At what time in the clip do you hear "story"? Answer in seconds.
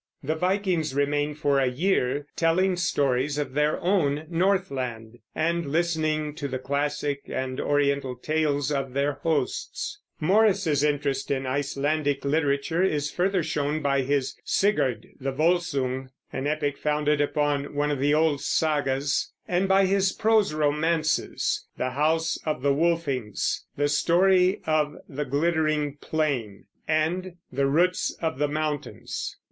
23.87-24.61